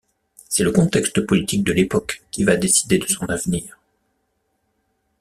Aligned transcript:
C'est 0.49 0.63
le 0.63 0.71
contexte 0.71 1.21
politique 1.21 1.63
de 1.63 1.73
l'époque 1.73 2.23
qui 2.31 2.43
va 2.43 2.55
décider 2.57 2.97
de 2.97 3.05
son 3.05 3.25
avenir. 3.27 3.77